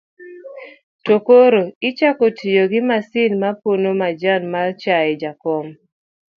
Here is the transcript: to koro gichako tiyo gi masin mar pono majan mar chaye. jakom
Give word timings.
to 1.05 1.15
koro 1.27 1.61
gichako 1.81 2.25
tiyo 2.37 2.63
gi 2.71 2.81
masin 2.89 3.31
mar 3.41 3.55
pono 3.61 3.89
majan 4.01 4.41
mar 4.53 4.67
chaye. 4.81 5.13
jakom 5.21 5.65